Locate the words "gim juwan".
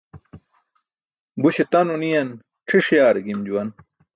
3.25-3.69